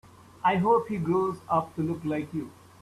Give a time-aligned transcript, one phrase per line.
[0.43, 2.49] I hope he grows up to look like you.